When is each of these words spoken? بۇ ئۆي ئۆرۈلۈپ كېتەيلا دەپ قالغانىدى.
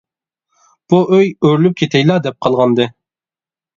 بۇ 0.93 1.01
ئۆي 1.17 1.29
ئۆرۈلۈپ 1.49 1.77
كېتەيلا 1.83 2.19
دەپ 2.29 2.39
قالغانىدى. 2.47 2.89